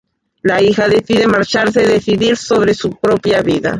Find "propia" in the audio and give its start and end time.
2.95-3.43